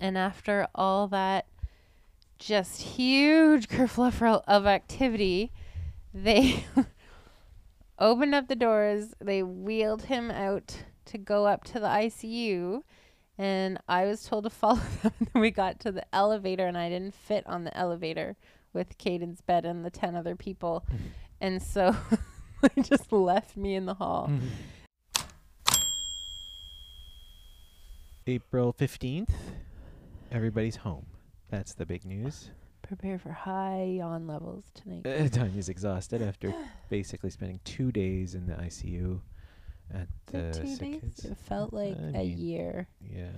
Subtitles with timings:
[0.00, 1.46] And after all that
[2.38, 5.52] just huge kerfluffle of activity,
[6.14, 6.64] they
[7.98, 12.82] opened up the doors, they wheeled him out to go up to the ICU
[13.38, 15.12] and I was told to follow them.
[15.20, 18.36] And then we got to the elevator, and I didn't fit on the elevator
[18.72, 20.84] with Caden's bed and the 10 other people.
[20.86, 21.06] Mm-hmm.
[21.40, 21.96] and so
[22.62, 24.28] they just left me in the hall.
[24.30, 24.46] Mm-hmm.
[28.26, 29.30] April 15th,
[30.30, 31.06] everybody's home.
[31.50, 32.50] That's the big news.
[32.82, 35.02] Prepare for high yawn levels tonight.
[35.06, 36.54] Uh, Tanya's exhausted after
[36.90, 39.20] basically spending two days in the ICU
[39.92, 41.00] at it the two sick days?
[41.00, 41.24] kids.
[41.24, 42.88] It felt like I a mean- year.
[43.00, 43.30] Yeah.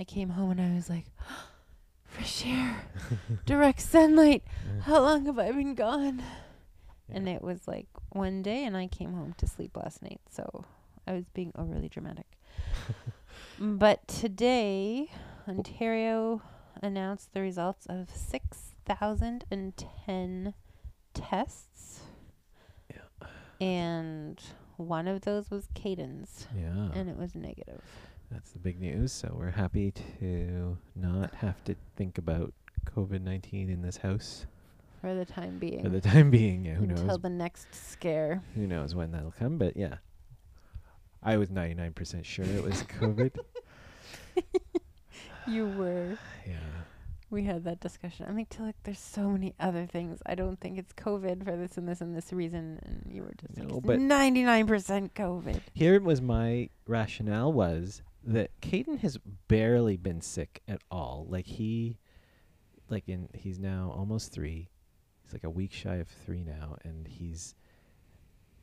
[0.00, 1.06] I came home and I was like,
[2.04, 2.86] fresh air,
[3.46, 4.44] direct sunlight.
[4.82, 6.22] How long have I been gone?
[7.10, 10.20] And it was like one day, and I came home to sleep last night.
[10.30, 10.64] So
[11.06, 12.26] I was being overly dramatic.
[13.58, 15.10] but today,
[15.48, 16.42] Ontario
[16.82, 20.54] announced the results of 6,010
[21.14, 22.00] tests.
[22.90, 22.98] Yeah.
[23.60, 24.40] And
[24.76, 26.90] one of those was Caden's, Yeah.
[26.94, 27.82] and it was negative.
[28.30, 29.10] That's the big news.
[29.12, 32.52] So we're happy to not have to think about
[32.84, 34.46] COVID 19 in this house
[35.00, 35.82] For the time being.
[35.82, 36.64] for the time being.
[36.66, 37.18] Yeah, who until knows?
[37.20, 38.42] the next scare.
[38.54, 39.56] Who knows when that'll come?
[39.58, 39.96] But yeah,
[41.22, 43.34] I was 99% sure it was COVID.
[45.48, 46.18] You were.
[46.46, 46.56] yeah.
[47.30, 48.24] We had that discussion.
[48.26, 50.20] I'm like, like, there's so many other things.
[50.24, 52.78] I don't think it's COVID for this and this and this reason.
[52.82, 55.60] And you were just No, like, but- 99% COVID.
[55.74, 61.26] Here was my rationale was that Caden has barely been sick at all.
[61.28, 61.98] Like he,
[62.88, 64.70] like in he's now almost three.
[65.22, 67.54] He's like a week shy of three now, and he's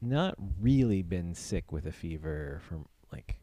[0.02, 3.38] not really been sick with a fever from like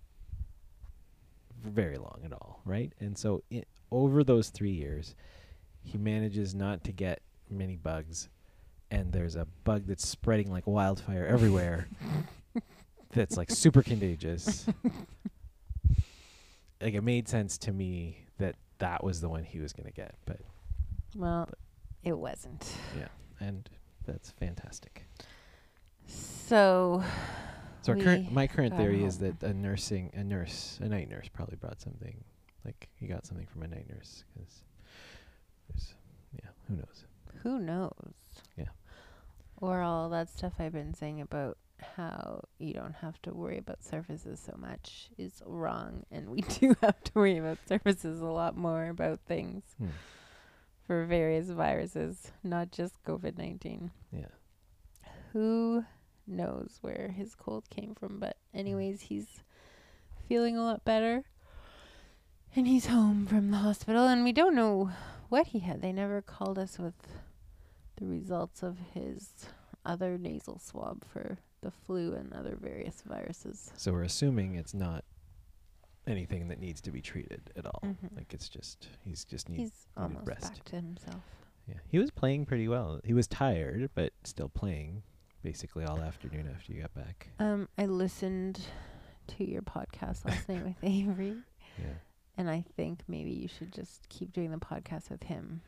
[1.63, 2.93] very long at all, right?
[3.01, 5.15] And so it, over those three years,
[5.83, 8.29] he manages not to get many bugs,
[8.91, 11.89] and there's a bug that's spreading like wildfire everywhere.
[13.13, 14.67] that's like super contagious.
[16.81, 19.93] like it made sense to me that that was the one he was going to
[19.93, 20.41] get, but
[21.15, 21.49] Well,
[22.03, 22.75] it wasn't.
[22.99, 23.09] Yeah,
[23.41, 23.69] and
[24.07, 25.05] that's fantastic.
[26.07, 27.03] So,
[27.83, 31.29] So our current my current theory is that a nursing a nurse a night nurse
[31.29, 32.23] probably brought something
[32.65, 34.63] like he got something from a night nurse 'cause
[35.69, 35.95] there's
[36.35, 37.05] yeah who knows
[37.43, 38.15] who knows?
[38.57, 38.69] Yeah.
[39.61, 41.59] Or all that stuff I've been saying about
[41.97, 46.05] how you don't have to worry about surfaces so much is wrong.
[46.13, 49.89] And we do have to worry about surfaces a lot more about things Hmm.
[50.87, 53.91] for various viruses, not just COVID 19.
[54.13, 54.27] yeah
[55.33, 55.85] who
[56.27, 59.43] knows where his cold came from but anyways he's
[60.29, 61.25] feeling a lot better.
[62.55, 64.91] And he's home from the hospital and we don't know
[65.31, 65.81] what he had.
[65.81, 66.95] They never called us with
[67.97, 69.31] the results of his
[69.87, 73.73] other nasal swab for the flu and other various viruses.
[73.77, 75.05] So we're assuming it's not
[76.07, 77.81] anything that needs to be treated at all.
[77.85, 78.17] Mhm.
[78.17, 80.53] like it's just he's just need he's almost rest.
[80.55, 81.23] back to himself.
[81.69, 83.01] Yeah he was playing pretty well.
[83.05, 85.05] He was tired but still playing
[85.43, 88.61] basically all afternoon after you got back um i listened
[89.27, 91.37] to your podcast last night with avery
[91.79, 91.95] yeah
[92.39, 95.61] And I think maybe you should just keep doing the podcast with him.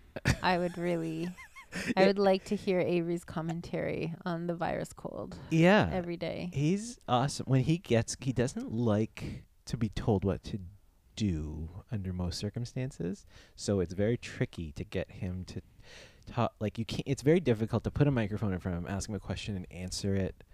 [0.43, 1.29] I would really,
[1.97, 6.51] I would like to hear Avery's commentary on the virus cold yeah every day.
[6.55, 7.45] He's awesome.
[7.47, 10.59] When he gets, he doesn't like to be told what to
[11.17, 13.27] do under most circumstances.
[13.57, 15.61] So it's very tricky to get him to
[16.27, 16.53] talk.
[16.61, 17.03] Like you can't.
[17.07, 19.57] It's very difficult to put a microphone in front of him, ask him a question,
[19.57, 20.45] and answer it.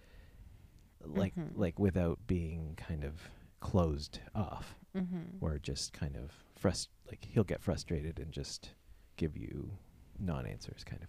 [1.04, 1.53] Like Mhm.
[1.56, 5.42] like without being kind of closed off Mm-hmm.
[5.44, 6.88] or just kind of frust.
[7.06, 8.70] Like he'll get frustrated and just
[9.16, 9.72] give you
[10.19, 11.09] non-answers kind of.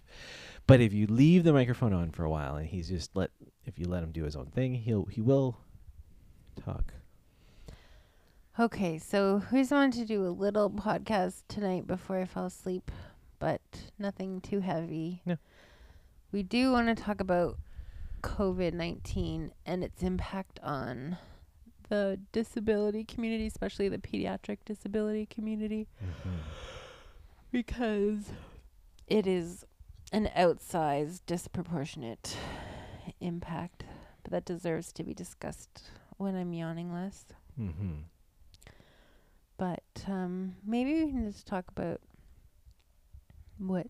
[0.68, 3.32] But if you leave the microphone on for a while and he's just let
[3.66, 5.58] if you let him do his own thing, he'll he will
[6.64, 6.94] talk.
[8.60, 12.92] Okay, so who's wanted to do a little podcast tonight before I fall asleep,
[13.42, 13.60] but
[13.98, 15.24] nothing too heavy.
[16.32, 17.58] We do want to talk about
[18.22, 21.18] COVID 19 and its impact on
[21.90, 25.88] the disability community, especially the pediatric disability community.
[27.52, 28.32] because
[29.08, 29.66] it is
[30.14, 32.38] an outsized, disproportionate
[33.20, 33.86] impact,
[34.24, 35.82] but that deserves to be discussed
[36.18, 37.26] when I'm yawning less.
[37.60, 37.94] Mm-hmm.
[39.58, 42.00] But um, maybe we can just talk about
[43.68, 43.88] what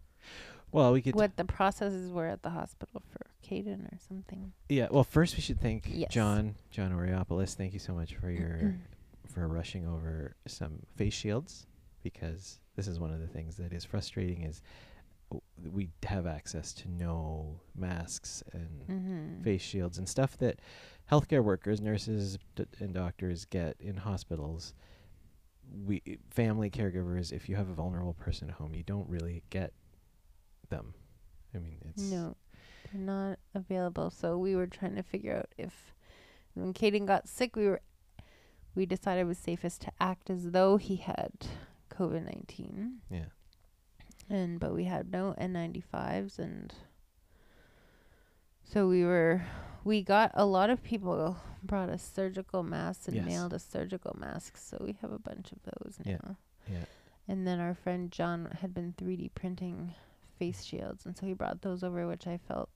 [0.71, 4.53] Well, we could what the processes were at the hospital for Caden or something.
[4.69, 4.88] yeah.
[4.91, 6.12] Well, first we should thank Yes.
[6.13, 7.53] John John Oreopoulos.
[7.56, 8.75] Thank you so much for your
[9.27, 11.65] for rushing over some face shields
[12.03, 14.62] because this is one of the things that is frustrating is
[15.29, 15.41] w-
[15.73, 19.44] we have access to no masks and Mm-hmm.
[19.44, 20.59] face shields and stuff that
[21.12, 24.73] healthcare workers, nurses, d- and doctors get in hospitals.
[25.85, 29.73] We family caregivers, if you have a vulnerable person at home, you don't really get
[30.69, 30.94] them.
[31.56, 32.35] I mean, it's No,
[32.91, 34.09] they're not available.
[34.09, 35.94] So we were trying to figure out if
[36.53, 37.81] when Caden got sick, we were
[38.75, 41.31] we decided it was safest to act as though he had
[41.89, 43.25] COVID nineteen, yeah.
[44.29, 46.73] and but we had no N ninety fives, and
[48.71, 49.41] so we were
[49.83, 53.25] we got a lot of people brought us surgical masks and Yes.
[53.25, 56.18] mailed us surgical masks, so we have a bunch of those Yeah.
[56.23, 56.35] now.
[56.71, 56.85] Yeah.
[57.27, 59.95] And then our friend John had been 3D printing
[60.38, 62.69] face shields, and so he brought those over, which I felt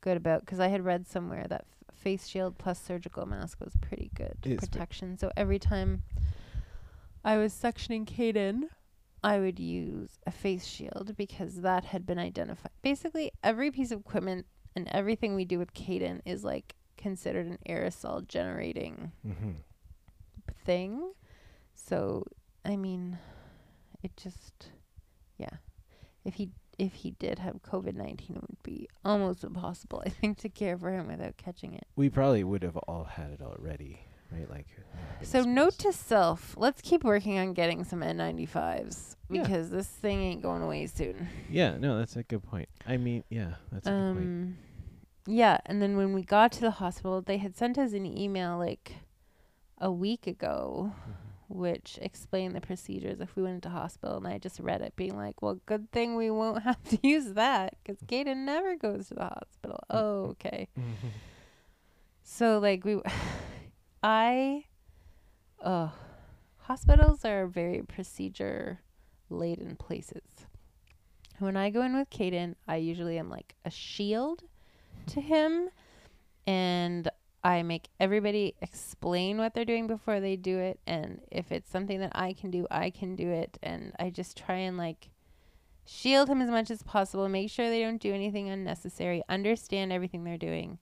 [0.00, 3.76] good about because I had read somewhere that f- face shield plus surgical mask was
[3.80, 5.18] pretty good It's protection.
[5.18, 6.02] So every time
[7.24, 8.68] I was suctioning Caden,
[9.22, 12.70] I would use a face shield because that had been identified.
[12.82, 14.46] Basically, every piece of equipment
[14.76, 19.50] and everything we do with Caden is like considered an aerosol generating Mm-hmm.
[20.64, 21.12] thing.
[21.74, 22.24] So,
[22.64, 23.18] I mean,
[24.02, 24.68] it just
[25.38, 25.56] yeah.
[26.24, 30.38] If he if he did have COVID nineteen, it would be almost impossible, I think,
[30.38, 31.86] to care for him without catching it.
[31.96, 34.00] We probably would have all had it already,
[34.32, 34.48] right?
[34.50, 34.66] Like.
[35.22, 39.42] So, note to self: let's keep working on getting some N95s Yeah.
[39.42, 41.28] because this thing ain't going away soon.
[41.50, 42.68] Yeah, no, that's a good point.
[42.86, 44.18] I mean, yeah, that's a good point.
[44.26, 44.58] Um,
[45.26, 48.56] yeah, and then when we got to the hospital, they had sent us an email
[48.58, 48.94] like
[49.78, 51.56] a week ago, Mhm.
[51.56, 54.16] which explained the procedures if we went into hospital.
[54.18, 57.32] And I just read it, being like, "Well, good thing we won't have to use
[57.34, 60.68] that because Caden never goes to the hospital." Oh, okay.
[62.22, 63.00] So like we,
[64.02, 64.64] I,
[65.64, 65.92] oh,
[66.58, 68.80] hospitals are very procedure
[69.30, 70.46] laden places.
[71.38, 74.42] When I go in with Caden, I usually am like a shield
[75.08, 75.70] to him,
[76.46, 77.08] and
[77.44, 80.80] I make everybody explain what they're doing before they do it.
[80.86, 83.58] And if it's something that I can do, I can do it.
[83.62, 85.10] And I just try and like
[85.84, 90.24] shield him as much as possible, make sure they don't do anything unnecessary, understand everything
[90.24, 90.78] they're doing.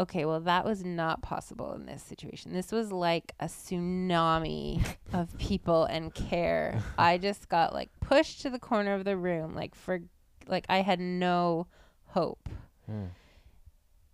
[0.00, 2.52] Okay, well, that was not possible in this situation.
[2.52, 6.80] This was like a tsunami of people and care.
[6.96, 10.00] I just got like pushed to the corner of the room, like for,
[10.46, 11.66] like I had no
[12.06, 12.48] hope.
[12.88, 13.08] Mm.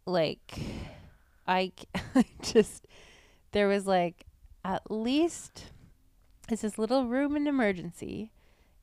[0.06, 0.58] Like,
[1.46, 1.72] I
[2.40, 2.87] just,
[3.52, 4.25] there was like
[4.64, 5.66] at least,
[6.48, 8.32] it's this little room in emergency.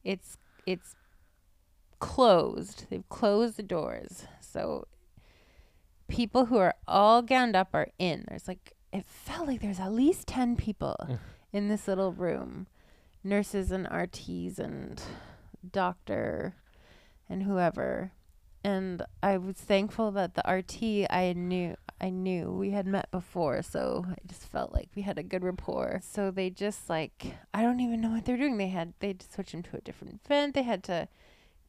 [0.04, 0.38] It's,
[0.68, 0.96] it's
[1.98, 2.86] closed.
[2.92, 4.28] They've closed the doors.
[4.40, 4.86] So
[6.12, 8.26] people who are all gowned up are in.
[8.28, 11.20] There's like it felt like there's at least 10 people Mm.
[11.54, 12.68] in this little room.
[13.24, 15.02] Nurses and RTs and
[15.72, 16.56] doctor
[17.30, 18.12] and whoever.
[18.64, 23.62] And I was thankful that the RT I knew I knew we had met before,
[23.62, 26.00] so I just felt like we had a good rapport.
[26.04, 28.58] So they just like I don't even know what they're doing.
[28.58, 30.54] They had they had to switch him to a different vent.
[30.54, 31.08] They had to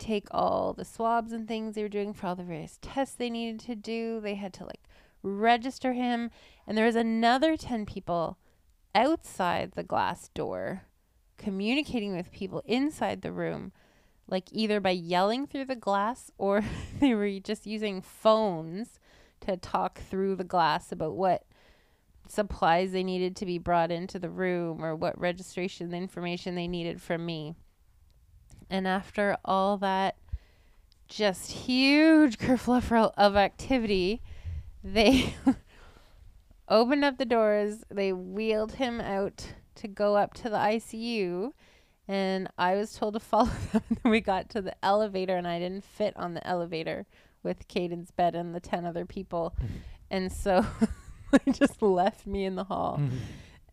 [0.02, 3.30] take all the swabs and things they were doing for all the various tests they
[3.30, 4.20] needed to do.
[4.20, 4.82] They had to like
[5.22, 6.30] register him.
[6.66, 8.38] And there was another 10 people
[8.94, 10.82] outside the glass door
[11.38, 13.72] communicating with people inside the room,
[14.28, 16.64] like either by yelling through the glass or
[17.00, 18.98] they were just using phones
[19.40, 21.44] to talk through the glass about what
[22.28, 27.02] supplies they needed to be brought into the room or what registration information they needed
[27.02, 27.54] from me.
[28.72, 30.16] And after all that
[31.06, 34.22] just huge kerfluffle of activity,
[34.82, 35.34] they
[36.68, 37.84] opened up the doors.
[37.90, 41.52] They wheeled him out to go up to the ICU.
[42.08, 43.82] And I was told to follow them.
[44.02, 47.06] And we got to the elevator, and I didn't fit on the elevator
[47.42, 49.54] with Caden's bed and the 10 other people.
[50.10, 50.64] and so
[51.30, 52.98] they just left me in the hall.
[53.00, 53.10] Mm.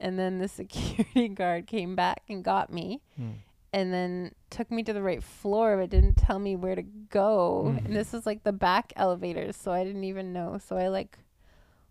[0.02, 3.34] And then the security guard came back and got me Mm.
[3.72, 7.66] And then took me to the right floor but didn't tell me where to go.
[7.68, 7.86] Mhm.
[7.86, 10.58] And this was like the back elevators, so I didn't even know.
[10.58, 11.18] So I like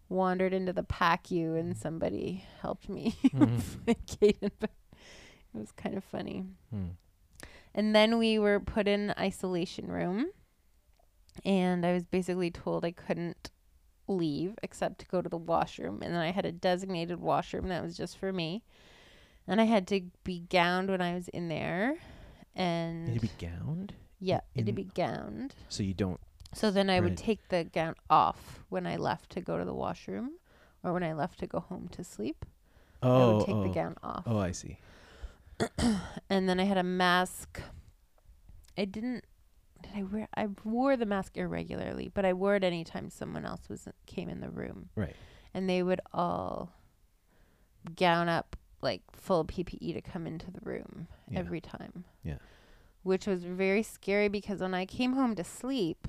[0.09, 3.61] wandered into the PACU and somebody helped me Mhm.
[4.59, 4.71] but
[5.51, 6.47] it was kind of funny.
[6.75, 6.91] Mm.
[7.75, 10.31] And then we were put in isolation room
[11.45, 13.51] and I was basically told I couldn't
[14.09, 17.83] leave except to go to the washroom and then I had a designated washroom that
[17.83, 18.65] was just for me.
[19.49, 21.97] And I had to be gowned when I was in there
[22.55, 25.55] and to be gowned, yeah, it in- to be gowned.
[25.69, 26.21] so you don't.
[26.55, 27.17] So then I would Right.
[27.19, 30.33] take the gown off when I left to go to the washroom
[30.83, 32.45] or when I left to go home to sleep.
[33.03, 34.25] I Oh, would take oh, the gown off.
[34.27, 34.79] oh, I see.
[36.31, 37.61] and then I had a mask.
[38.77, 39.25] I didn't.
[39.83, 40.29] Did I wear?
[40.35, 44.41] I wore the mask irregularly, but I wore it anytime someone else was came in
[44.41, 45.15] the room, Right.
[45.55, 46.73] and they would all
[47.95, 51.41] gown up like full PPE to come into the room Yeah.
[51.41, 52.05] every time.
[52.23, 52.39] Yeah.
[53.03, 56.07] Which was very scary because when I came home to sleep,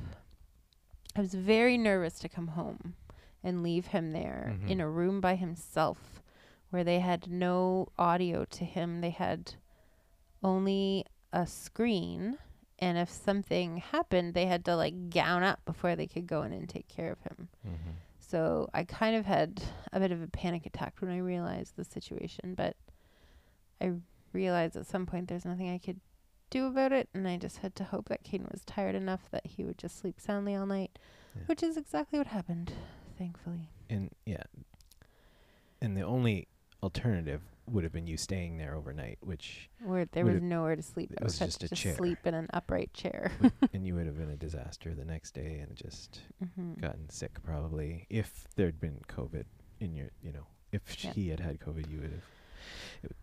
[1.16, 2.96] I was very nervous to come home
[3.44, 4.70] and leave him there Mhm.
[4.70, 6.22] in a room by himself
[6.70, 9.02] where they had no audio to him.
[9.02, 9.56] They had
[10.44, 12.38] only a screen.
[12.78, 16.54] And if something happened, they had to like gown up before they could go in
[16.54, 17.50] and take care of him.
[17.68, 17.90] Mm-hmm.
[18.30, 21.84] So I kind of had a bit of a panic attack when I realized the
[21.84, 22.76] situation, but
[23.82, 23.94] I
[24.34, 26.00] realized at some point there's nothing I could
[26.52, 29.46] do about it, and I just had to hope that Caden was tired enough that
[29.48, 31.00] he would just sleep soundly all night,
[31.36, 31.44] Yeah.
[31.48, 32.72] which is exactly what happened,
[33.18, 33.70] thankfully.
[33.90, 34.44] And yeah.
[35.82, 36.48] And the only
[36.84, 41.12] alternative would have been you staying there overnight, which Where there was nowhere to sleep.
[41.12, 41.96] it was was just to a just chair.
[41.96, 43.32] sleep in an upright chair.
[43.74, 46.22] and you would have been a disaster the next day and just
[46.56, 49.46] hmm gotten sick probably if there'd been COVID
[49.80, 51.12] in your, you know, if Yeah.
[51.14, 52.24] he had had COVID, you would have.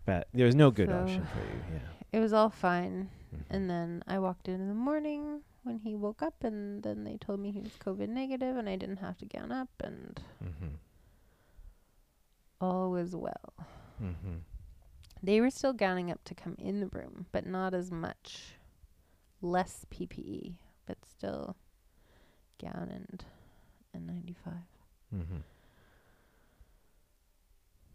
[0.04, 0.28] But.
[0.32, 1.60] There was no good So- option for you.
[1.74, 2.18] Yeah.
[2.18, 3.42] It was all fine, Mhm.
[3.50, 7.16] and then I walked in in the morning when he woke up, and then they
[7.18, 10.70] told me he was COVID negative, and I didn't have to gown up, and Mhm.
[12.96, 13.52] Was well.
[14.00, 14.40] Mhm.
[15.22, 18.54] They were still gowning up to come in the room, but not as much.
[19.42, 20.54] Less PPE,
[20.86, 21.56] but still
[22.58, 23.24] gown and
[23.94, 24.62] N95.
[25.14, 25.42] Mhm.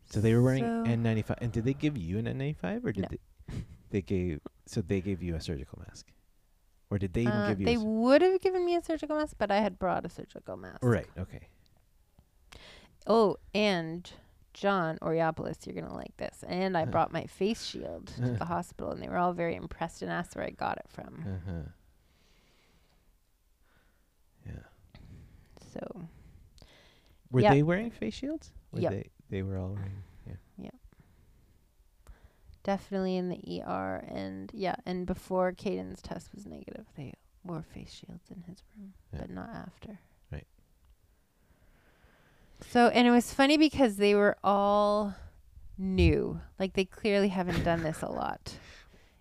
[0.06, 3.04] So they were wearing So- N95, and did they give you an N95, or did
[3.04, 3.08] No.
[3.10, 3.64] they?
[3.90, 4.40] They gave.
[4.68, 6.12] So they gave you a surgical mask,
[6.90, 7.66] or did they even Uh, give you?
[7.66, 7.84] A surgical?
[7.96, 10.84] They would have given me a surgical mask, but I had brought a surgical mask.
[10.84, 11.10] right.
[11.18, 11.48] Okay.
[13.08, 14.12] Oh, and
[14.54, 16.44] John Oreopoulos, you're gonna like this.
[16.48, 16.86] And I Uh.
[16.88, 20.36] brought my face shield to the hospital, and they were all very impressed and asked
[20.36, 21.24] where I got it from.
[21.26, 21.70] Uh huh.
[24.46, 24.64] Yeah.
[25.74, 26.08] So
[27.32, 27.54] Were Yeah.
[27.54, 28.52] they wearing face shields?
[28.72, 28.92] Were Yep.
[28.92, 30.04] They they were all wearing.
[30.58, 30.70] Yeah.
[32.64, 37.12] definitely in the ER, and yeah, and before Caden's test was negative, they
[37.44, 39.20] wore face shields in his room, Yeah.
[39.22, 39.98] but not after.
[42.72, 45.14] So, and it was funny because they were all
[45.78, 46.40] new.
[46.60, 48.54] Like they clearly haven't done this a lot.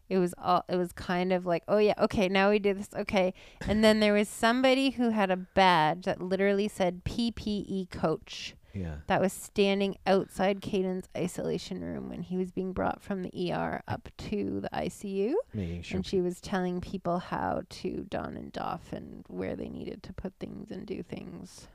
[0.09, 2.89] It was all it was kind of like, "Oh yeah, okay, now we do this.
[2.97, 3.33] Okay."
[3.67, 8.97] And then there was somebody who had a badge that literally said PPE coach Yeah.
[9.09, 13.83] that was standing outside Caden's isolation room when he was being brought from the ER
[13.89, 15.97] up to the ICU Making sure.
[15.97, 20.13] and she was telling people how to don and doff and where they needed to
[20.13, 21.67] put things and do things.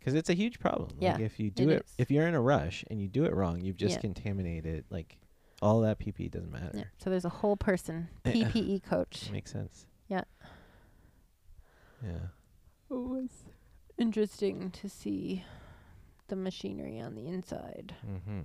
[0.00, 0.90] Because it's a huge problem.
[0.98, 1.94] Yeah, Like if you do it it, is.
[1.98, 4.00] if you're in a rush and you do it wrong, you've just Yeah.
[4.00, 4.84] contaminated.
[4.90, 5.18] Like
[5.62, 6.70] all that PPE doesn't matter.
[6.74, 6.84] Yeah.
[6.98, 9.28] So there's a whole person, PPE coach.
[9.30, 9.86] Makes sense.
[10.08, 10.22] Yeah.
[12.02, 12.28] Yeah.
[12.90, 13.28] It was
[13.98, 15.44] interesting to see
[16.28, 17.94] the machinery on the inside.
[18.06, 18.40] Mm-hmm.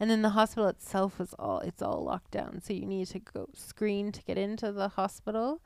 [0.00, 2.60] And then the hospital itself was all it's all locked down.
[2.62, 5.60] So you need to go screen to get into the hospital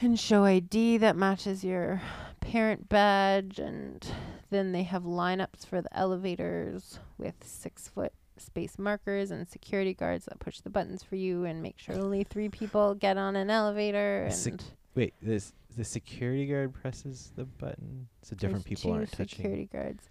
[0.00, 2.00] and show ID that matches your
[2.40, 4.06] parent badge and
[4.50, 10.24] then they have lineups for the elevators with six foot space markers and security guards
[10.26, 13.48] that push the buttons for you and make sure only three people get on an
[13.50, 19.10] elevator sec- and Wait, this the security guard presses the button, so different people aren't
[19.10, 19.38] touching.
[19.38, 20.08] security guards.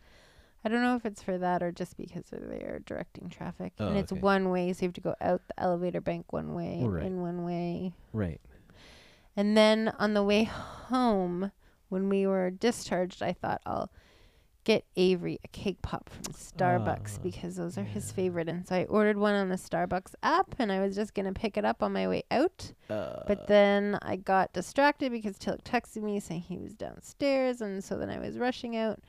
[0.65, 3.71] I don't know if it's for that or just because they are directing traffic.
[3.79, 4.19] Oh, and it's okay.
[4.19, 7.05] one way, so you have to go out the elevator bank one way, Right.
[7.05, 7.93] in one way.
[8.11, 8.41] Right.
[9.35, 11.51] And then on the way home,
[11.89, 13.91] when we were discharged, I thought I'll
[14.63, 18.47] get Avery a cake pop from Starbucks Ah, because those are his favorite.
[18.47, 21.57] And so I ordered one on the Starbucks app, and I was just gonna pick
[21.57, 22.71] it up on my way out.
[22.89, 27.83] Uh, But then I got distracted because Tillich texted me saying he was downstairs, and
[27.83, 28.99] so then I was rushing out,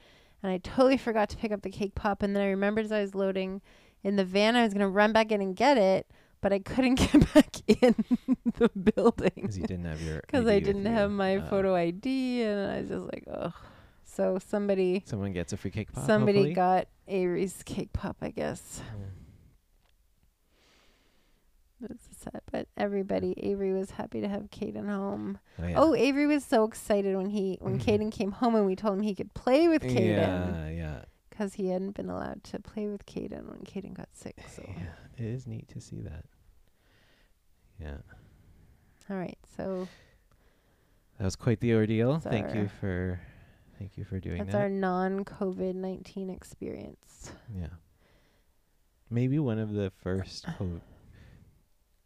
[0.42, 2.22] and I totally forgot to pick up the cake pop.
[2.22, 3.60] And then I remembered as I was loading
[4.02, 6.10] in the van, I was gonna run back in and get it,
[6.44, 7.94] but I couldn't get back in
[8.58, 10.20] the building because you didn't have your.
[10.20, 13.52] because I didn't have my Uh, photo ID, and I was just like, oh.
[14.04, 16.04] So somebody, Someone gets a free cake pop.
[16.06, 16.54] somebody hopefully?
[16.54, 18.80] got Avery's cake pop, I guess.
[18.80, 19.06] Yeah.
[21.80, 25.38] That's sad, but everybody, Avery was happy to have Caden home.
[25.60, 25.74] Oh, yeah.
[25.76, 27.82] Oh, Avery was so excited when he when Mhm.
[27.84, 31.54] Caden came home and we told him he could play with Caden Yeah, yeah, because
[31.54, 34.36] he hadn't been allowed to play with Caden when Caden got sick.
[34.48, 34.92] So, yeah.
[35.18, 36.24] It is neat to see that.
[37.80, 37.96] Yeah,
[39.10, 39.88] all right, so
[41.18, 42.18] that was quite the ordeal.
[42.20, 43.20] Thank you for,
[43.78, 44.60] thank you for doing that's that.
[44.60, 47.32] our non-COVID nineteen experience.
[47.56, 47.66] yeah.
[49.10, 50.80] maybe one of the first co-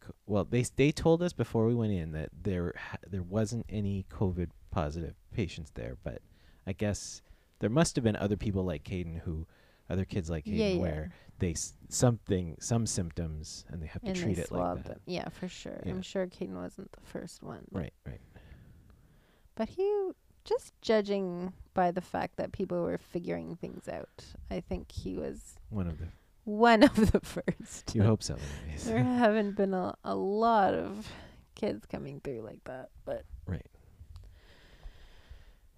[0.01, 3.23] co- well they s- they told us before we went in that there ha- there
[3.23, 6.21] wasn't any covid positive patients there but
[6.67, 7.23] i guess
[7.61, 9.47] there must have been other people like Caden who
[9.91, 10.79] other kids like Caden yeah, yeah.
[10.81, 14.93] where they s- something some symptoms and they have to and treat it like that
[14.93, 15.01] him.
[15.07, 15.81] Yeah, for sure.
[15.85, 15.93] Yeah.
[15.93, 17.65] I'm sure Caden wasn't the first one.
[17.71, 18.21] right right
[19.55, 20.11] But he,
[20.45, 25.55] just judging by the fact that people were figuring things out, I think he was
[25.71, 26.09] one of the
[26.45, 27.95] one of the first.
[27.95, 31.07] you hope so anyways there haven't been a, a lot of
[31.55, 33.67] kids coming through like that, but right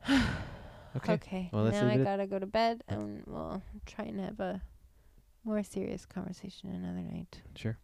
[0.97, 1.13] okay.
[1.15, 4.63] okay Well, now I gotta go to bed, and we'll try and have a
[5.45, 7.41] more serious conversation another night.
[7.55, 7.79] sure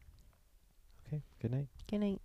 [1.07, 2.21] okay good night Good night.